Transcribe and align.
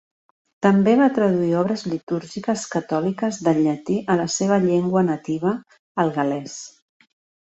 També 0.65 0.93
va 0.99 1.09
traduir 1.17 1.49
obres 1.59 1.83
litúrgiques 1.89 2.63
catòliques 2.77 3.39
del 3.49 3.61
llatí 3.67 3.99
a 4.13 4.17
la 4.23 4.27
seva 4.39 4.59
llengua 4.65 5.05
nativa, 5.13 5.55
el 6.05 6.13
gal·lès. 6.19 6.57